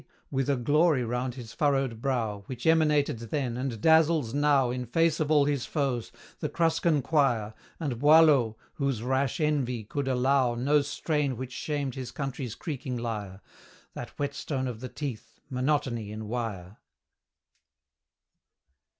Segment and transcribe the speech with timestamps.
[0.31, 5.19] with a glory round his furrowed brow, Which emanated then, and dazzles now In face
[5.19, 10.81] of all his foes, the Cruscan quire, And Boileau, whose rash envy could allow No
[10.81, 13.41] strain which shamed his country's creaking lyre,
[13.93, 16.77] That whetstone of the teeth monotony in wire!